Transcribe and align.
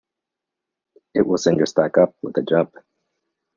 It 1.13 1.27
will 1.27 1.37
send 1.37 1.57
your 1.57 1.67
stock 1.67 1.99
up 1.99 2.15
with 2.23 2.35
a 2.39 2.41
jump. 2.41 2.73